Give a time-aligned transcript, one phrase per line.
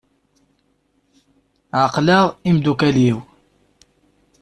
[1.81, 3.17] Ɛeqleɣ imeddukal-iw.